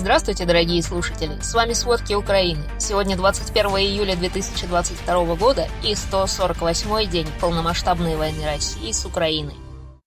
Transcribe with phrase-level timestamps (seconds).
[0.00, 1.38] Здравствуйте, дорогие слушатели!
[1.42, 2.62] С вами «Сводки Украины».
[2.78, 9.56] Сегодня 21 июля 2022 года и 148-й день полномасштабной войны России с Украиной.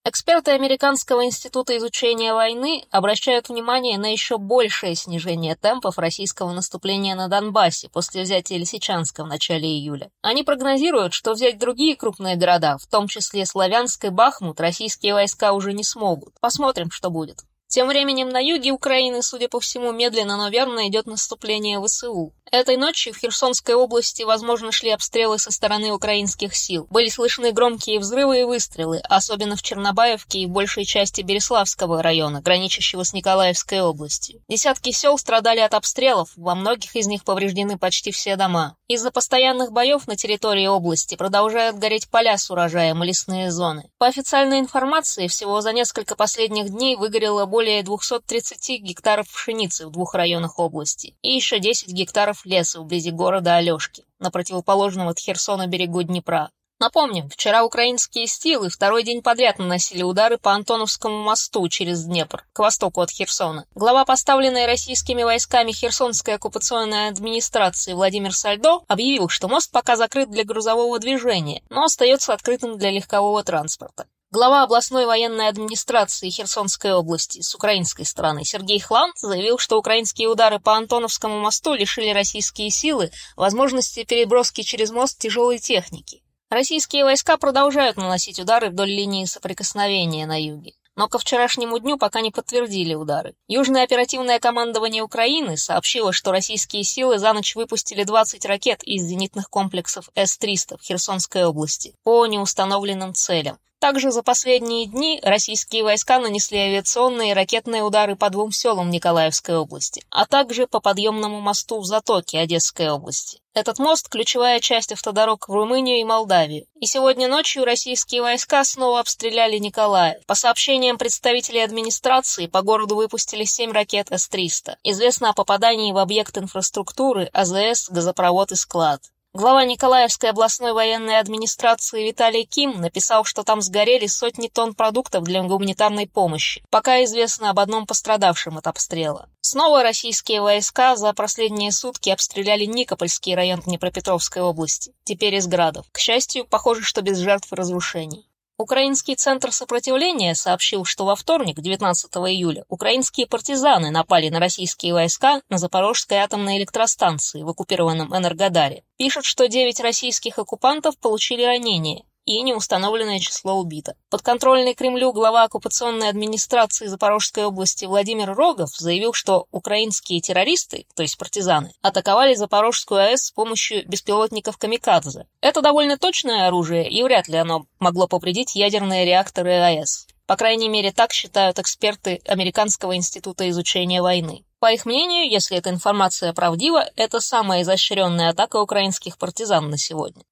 [0.04, 7.28] Эксперты Американского института изучения войны обращают внимание на еще большее снижение темпов российского наступления на
[7.28, 10.10] Донбассе после взятия Лисичанска в начале июля.
[10.24, 15.54] Они прогнозируют, что взять другие крупные города, в том числе Славянск и Бахмут, российские войска
[15.54, 16.34] уже не смогут.
[16.42, 17.44] Посмотрим, что будет.
[17.74, 22.32] Тем временем на юге Украины, судя по всему, медленно, но верно идет наступление ВСУ.
[22.54, 26.86] Этой ночью в Херсонской области, возможно, шли обстрелы со стороны украинских сил.
[26.92, 33.02] Были слышны громкие взрывы и выстрелы, особенно в Чернобаевке и большей части Береславского района, граничащего
[33.02, 34.44] с Николаевской областью.
[34.48, 38.76] Десятки сел страдали от обстрелов, во многих из них повреждены почти все дома.
[38.88, 43.90] Из-за постоянных боев на территории области продолжают гореть поля с урожаем и лесные зоны.
[43.98, 50.14] По официальной информации, всего за несколько последних дней выгорело более 230 гектаров пшеницы в двух
[50.16, 56.04] районах области и еще 10 гектаров леса вблизи города Алешки, на противоположном от Херсона берегу
[56.04, 56.52] Днепра.
[56.84, 62.60] Напомним, вчера украинские силы второй день подряд наносили удары по Антоновскому мосту через Днепр, к
[62.60, 63.66] востоку от Херсона.
[63.74, 70.44] Глава поставленной российскими войсками Херсонской оккупационной администрации Владимир Сальдо объявил, что мост пока закрыт для
[70.44, 74.06] грузового движения, но остается открытым для легкового транспорта.
[74.34, 80.60] Глава областной военной администрации Херсонской области с украинской стороны Сергей Хлан заявил, что украинские удары
[80.60, 86.24] по Антоновскому мосту лишили российские силы возможности переброски через мост тяжелой техники.
[86.50, 90.74] Российские войска продолжают наносить удары вдоль линии соприкосновения на юге.
[90.96, 93.36] Но ко вчерашнему дню пока не подтвердили удары.
[93.48, 99.52] Южное оперативное командование Украины сообщило, что российские силы за ночь выпустили 20 ракет из зенитных
[99.52, 103.60] комплексов С-300 в Херсонской области по неустановленным целям.
[103.84, 109.58] Также за последние дни российские войска нанесли авиационные и ракетные удары по двум селам Николаевской
[109.58, 113.42] области, а также по подъемному мосту в Затоке Одесской области.
[113.54, 116.66] Этот мост– ключевая часть автодорог в Румынию и Молдавию.
[116.80, 120.26] И сегодня ночью российские войска снова обстреляли Николаев.
[120.28, 124.78] По сообщениям представителей администрации, по городу выпустили 7 ракет С-300.
[124.86, 129.02] Известно о попадании в объект инфраструктуры АЗС, газопровод и склад.
[129.36, 135.42] Глава Николаевской областной военной администрации Виталий Ким написал, что там сгорели сотни тонн продуктов для
[135.42, 136.64] гуманитарной помощи.
[136.70, 139.28] Пока известно об одном пострадавшем от обстрела.
[139.42, 145.88] Снова российские войска за последние сутки обстреляли Никопольский район Днепропетровской области, теперь из градов.
[145.92, 148.28] К счастью, похоже, что без жертв и разрушений.
[148.64, 155.42] Украинский центр сопротивления сообщил, что во вторник, 19 июля, украинские партизаны напали на российские войска
[155.50, 158.86] на Запорожской атомной электростанции в оккупированном Энергодаре.
[158.96, 163.96] Пишут, что 9 российских оккупантов получили ранения, и неустановленное число убито.
[164.10, 171.18] Подконтрольный Кремлю глава оккупационной администрации Запорожской области Владимир Рогов заявил, что украинские террористы, то есть
[171.18, 175.28] партизаны, атаковали Запорожскую АЭС с помощью беспилотников «Камикадзе».
[175.42, 180.08] Это довольно точное оружие, и вряд ли оно могло повредить ядерные реакторы АЭС.
[180.26, 184.46] По крайней мере, так считают эксперты Американского института изучения войны.
[184.60, 190.24] По их мнению, если эта информация правдива, это самая изощренная атака украинских партизан на сегодня.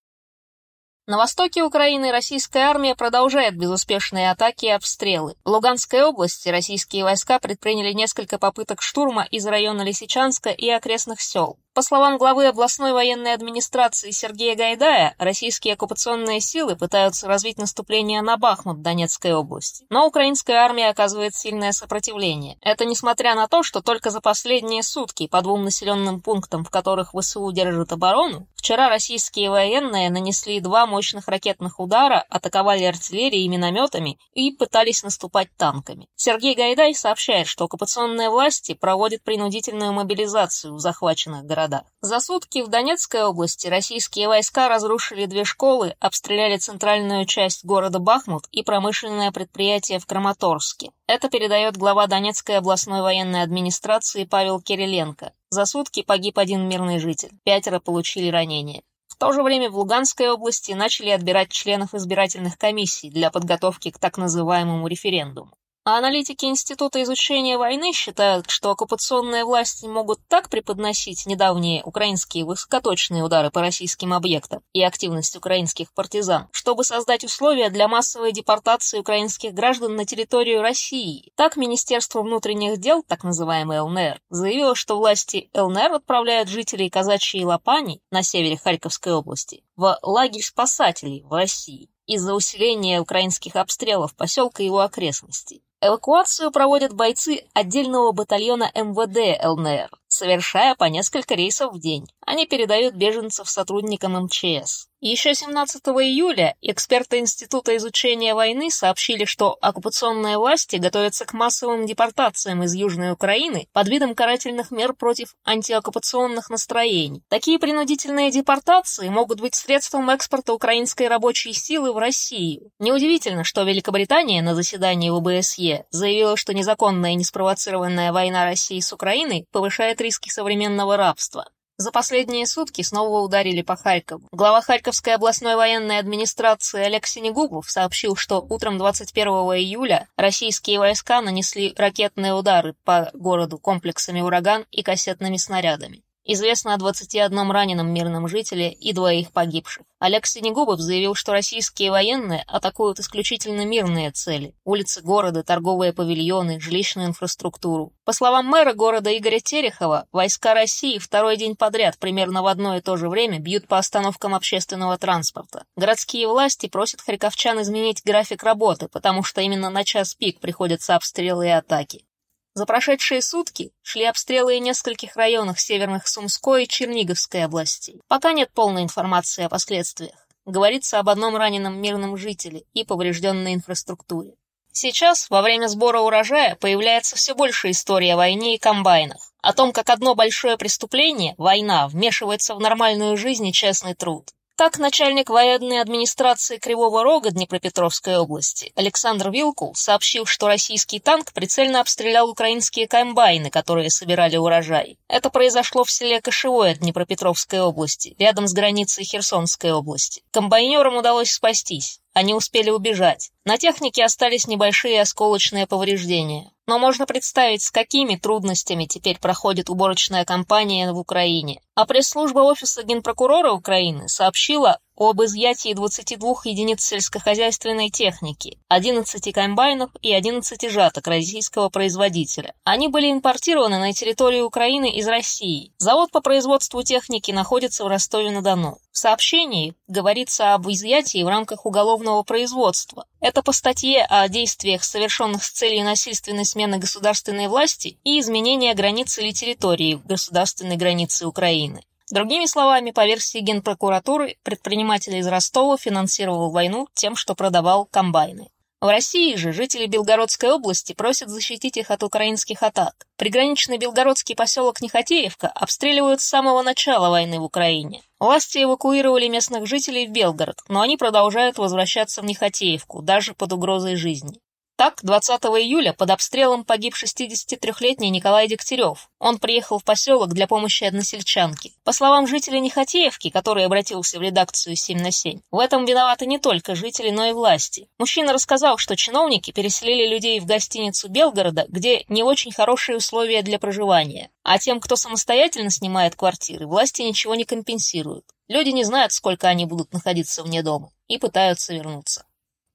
[1.08, 5.36] На востоке Украины российская армия продолжает безуспешные атаки и обстрелы.
[5.44, 11.58] В Луганской области российские войска предприняли несколько попыток штурма из района Лисичанска и окрестных сел.
[11.74, 18.36] По словам главы областной военной администрации Сергея Гайдая, российские оккупационные силы пытаются развить наступление на
[18.36, 19.86] Бахмут Донецкой области.
[19.90, 22.58] Но украинская армия оказывает сильное сопротивление.
[22.60, 27.14] Это несмотря на то, что только за последние сутки по двум населенным пунктам, в которых
[27.18, 34.20] ВСУ держит оборону, вчера российские военные нанесли два мощных ракетных удара, атаковали артиллерией и минометами
[34.34, 36.10] и пытались наступать танками.
[36.18, 41.84] Сергей Гайдай сообщает, что оккупационные власти проводят принудительную мобилизацию в захваченных городах городах.
[42.02, 48.48] За сутки в Донецкой области российские войска разрушили две школы, обстреляли центральную часть города Бахмут
[48.52, 50.92] и промышленное предприятие в Краматорске.
[51.08, 55.34] Это передает глава Донецкой областной военной администрации Павел Кириленко.
[55.50, 58.82] За сутки погиб один мирный житель, пятеро получили ранения.
[59.08, 64.00] В то же время в Луганской области начали отбирать членов избирательных комиссий для подготовки к
[64.00, 65.52] так называемому референдуму.
[65.84, 73.24] А аналитики Института изучения войны считают, что оккупационные власти могут так преподносить недавние украинские высокоточные
[73.24, 79.56] удары по российским объектам и активность украинских партизан, чтобы создать условия для массовой депортации украинских
[79.56, 81.32] граждан на территорию России.
[81.36, 88.02] Так Министерство внутренних дел, так называемый ЛНР, заявило, что власти ЛНР отправляют жителей Казачьей Лопани
[88.12, 94.68] на севере Харьковской области в лагерь спасателей в России из-за усиления украинских обстрелов поселка и
[94.68, 95.64] его окрестностей.
[95.84, 102.08] Эвакуацию проводят бойцы отдельного батальона МВД ЛНР, совершая по несколько рейсов в день.
[102.24, 104.91] Они передают беженцев сотрудникам МЧС.
[105.04, 112.62] Еще 17 июля эксперты Института изучения войны сообщили, что оккупационные власти готовятся к массовым депортациям
[112.62, 117.24] из Южной Украины под видом карательных мер против антиоккупационных настроений.
[117.30, 122.70] Такие принудительные депортации могут быть средством экспорта украинской рабочей силы в Россию.
[122.78, 129.48] Неудивительно, что Великобритания на заседании ВБСЕ заявила, что незаконная и неспровоцированная война России с Украиной
[129.52, 131.48] повышает риски современного рабства.
[131.82, 134.28] За последние сутки снова ударили по Харькову.
[134.32, 141.74] Глава Харьковской областной военной администрации Олег Синегубов сообщил, что утром 21 июля российские войска нанесли
[141.76, 146.04] ракетные удары по городу комплексами «Ураган» и кассетными снарядами.
[146.24, 149.84] Известно о 21 раненом мирном жителе и двоих погибших.
[149.98, 157.08] Олег Синегубов заявил, что российские военные атакуют исключительно мирные цели– улицы города, торговые павильоны, жилищную
[157.08, 157.94] инфраструктуру.
[158.06, 162.82] По словам мэра города Игоря Терехова, войска России второй день подряд примерно в одно и
[162.82, 165.66] то же время бьют по остановкам общественного транспорта.
[165.76, 171.48] Городские власти просят харьковчан изменить график работы, потому что именно на час пик приходятся обстрелы
[171.48, 172.06] и атаки.
[172.54, 178.02] За прошедшие сутки шли обстрелы и нескольких районах северных Сумской и Черниговской областей.
[178.10, 180.28] Пока нет полной информации о последствиях.
[180.46, 184.34] Говорится об одном раненом мирном жителе и поврежденной инфраструктуре.
[184.74, 189.32] Сейчас, во время сбора урожая, появляется все больше историй о войне и комбайнах.
[189.42, 194.30] О том, как одно большое преступление, война, вмешивается в нормальную жизнь и честный труд.
[194.62, 201.80] Так, начальник военной администрации Кривого Рога Днепропетровской области Александр Вилкул сообщил, что российский танк прицельно
[201.80, 205.00] обстрелял украинские комбайны, которые собирали урожай.
[205.08, 210.22] Это произошло в селе Кошевое Днепропетровской области, рядом с границей Херсонской области.
[210.30, 212.00] Комбайнерам удалось спастись.
[212.14, 213.32] Они успели убежать.
[213.46, 216.51] На технике остались небольшие осколочные повреждения.
[216.72, 221.60] Но можно представить, с какими трудностями теперь проходит уборочная кампания в Украине.
[221.76, 230.14] А пресс-служба Офиса Генпрокурора Украины сообщила об изъятии 22 единиц сельскохозяйственной техники, 11 комбайнов и
[230.14, 232.54] 11 жаток российского производителя.
[232.64, 235.74] Они были импортированы на территорию Украины из России.
[235.78, 238.78] Завод по производству техники находится в Ростове-на-Дону.
[238.92, 243.06] В сообщении говорится об изъятии в рамках уголовного производства.
[243.22, 249.22] Это по статье о действиях, совершенных с целью насильственной смены государственной власти и изменения границы
[249.22, 251.84] или территории государственной границы Украины.
[252.12, 258.50] Другими словами, по версии Генпрокуратуры, предприниматель из Ростова финансировал войну тем, что продавал комбайны.
[258.82, 263.06] В России же жители Белгородской области просят защитить их от украинских атак.
[263.16, 268.02] Приграничный белгородский поселок Нехотеевка обстреливают с самого начала войны в Украине.
[268.20, 273.96] Власти эвакуировали местных жителей в Белгород, но они продолжают возвращаться в Нехотеевку, даже под угрозой
[273.96, 274.42] жизни.
[274.82, 279.12] Так, 20 июля под обстрелом погиб 63-летний Николай Дегтярев.
[279.20, 281.74] Он приехал в поселок для помощи односельчанке.
[281.84, 286.40] По словам жителя Нехотеевки, который обратился в редакцию 7 на 7, в этом виноваты не
[286.40, 287.90] только жители, но и власти.
[288.00, 293.60] Мужчина рассказал, что чиновники переселили людей в гостиницу Белгорода, где не очень хорошие условия для
[293.60, 294.32] проживания.
[294.42, 298.26] А тем, кто самостоятельно снимает квартиры, власти ничего не компенсируют.
[298.48, 302.26] Люди не знают, сколько они будут находиться вне дома, и пытаются вернуться.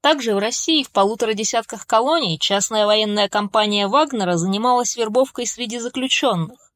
[0.06, 6.70] Также в России в полутора десятках колоний частная военная компания Вагнера занималась вербовкой среди заключенных.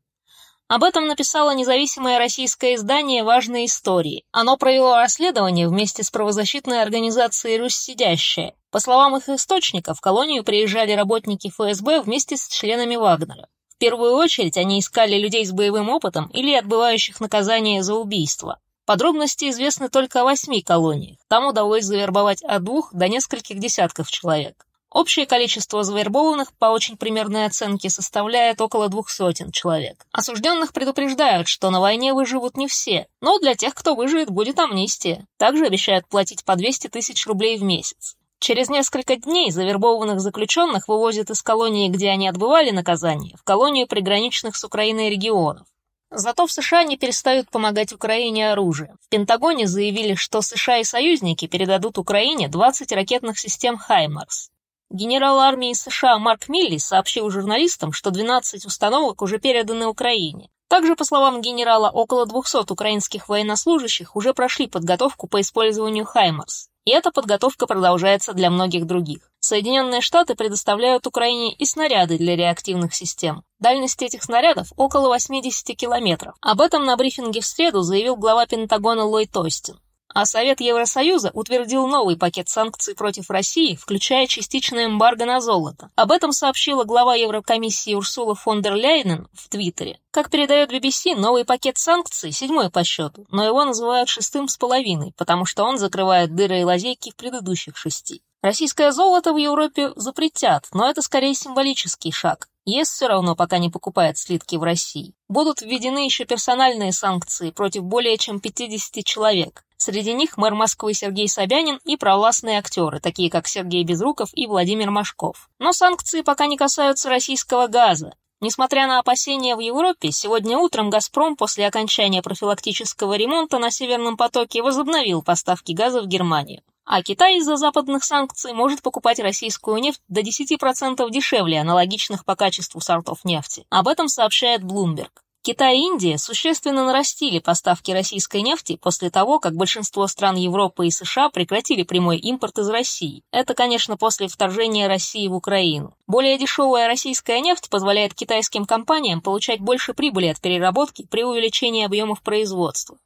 [0.66, 4.24] Об этом написало независимое российское издание «Важные истории».
[4.32, 8.56] Оно провело расследование вместе с правозащитной организацией «Русь сидящая».
[8.72, 13.46] По словам их источников, в колонию приезжали работники ФСБ вместе с членами Вагнера.
[13.68, 18.58] В первую очередь они искали людей с боевым опытом или отбывающих наказание за убийство.
[18.90, 21.18] Подробности известны только о восьми колониях.
[21.28, 24.66] Там удалось завербовать от двух до нескольких десятков человек.
[24.90, 30.04] Общее количество завербованных, по очень примерной оценке, составляет около двух сотен человек.
[30.10, 35.24] Осужденных предупреждают, что на войне выживут не все, но для тех, кто выживет, будет амнистия.
[35.36, 38.16] Также обещают платить по 200 тысяч рублей в месяц.
[38.40, 44.56] Через несколько дней завербованных заключенных вывозят из колонии, где они отбывали наказание, в колонию приграничных
[44.56, 45.68] с Украиной регионов.
[46.12, 48.96] Зато в США не перестают помогать Украине оружием.
[49.00, 54.50] В Пентагоне заявили, что США и союзники передадут Украине 20 ракетных систем «Хаймарс».
[54.90, 60.48] Генерал армии США Марк Милли сообщил журналистам, что 12 установок уже переданы Украине.
[60.68, 66.70] Также, по словам генерала, около 200 украинских военнослужащих уже прошли подготовку по использованию «Хаймарс».
[66.86, 69.30] И эта подготовка продолжается для многих других.
[69.50, 73.42] Соединенные Штаты предоставляют Украине и снаряды для реактивных систем.
[73.58, 76.36] Дальность этих снарядов около 80 километров.
[76.40, 79.80] Об этом на брифинге в среду заявил глава Пентагона Ллойд Остин.
[80.14, 85.90] А Совет Евросоюза утвердил новый пакет санкций против России, включая частичное эмбарго на золото.
[85.96, 89.98] Об этом сообщила глава Еврокомиссии Урсула фон дер Ляйнен в Твиттере.
[90.12, 95.12] Как передает BBC, новый пакет санкций седьмой по счету, но его называют шестым с половиной,
[95.16, 98.22] потому что он закрывает дыры и лазейки в предыдущих шести.
[98.42, 102.48] Российское золото в Европе запретят, но это скорее символический шаг.
[102.64, 105.12] ЕС все равно пока не покупает слитки в России.
[105.28, 109.62] Будут введены еще персональные санкции против более чем 50 человек.
[109.76, 114.90] Среди них мэр Москвы Сергей Собянин и провластные актеры, такие как Сергей Безруков и Владимир
[114.90, 115.50] Машков.
[115.58, 118.14] Но санкции пока не касаются российского газа.
[118.40, 124.62] Несмотря на опасения в Европе, сегодня утром «Газпром» после окончания профилактического ремонта на «Северном потоке»
[124.62, 126.62] возобновил поставки газа в Германию.
[126.92, 132.80] А Китай из-за западных санкций может покупать российскую нефть до 10% дешевле аналогичных по качеству
[132.80, 133.64] сортов нефти.
[133.70, 135.10] Об этом сообщает Bloomberg.
[135.42, 140.90] Китай и Индия существенно нарастили поставки российской нефти после того, как большинство стран Европы и
[140.90, 143.22] США прекратили прямой импорт из России.
[143.30, 145.94] Это, конечно, после вторжения России в Украину.
[146.08, 152.20] Более дешевая российская нефть позволяет китайским компаниям получать больше прибыли от переработки при увеличении объемов
[152.20, 152.98] производства.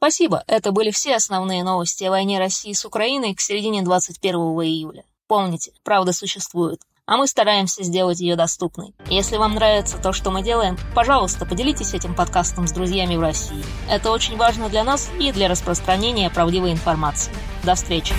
[0.00, 5.04] Спасибо, это были все основные новости о войне России с Украиной к середине 21 июля.
[5.28, 6.80] Помните, правда существует
[7.10, 8.94] а мы стараемся сделать ее доступной.
[9.08, 13.64] Если вам нравится то, что мы делаем, пожалуйста, поделитесь этим подкастом с друзьями в России.
[13.90, 17.32] Это очень важно для нас и для распространения правдивой информации.
[17.64, 18.14] До встречи!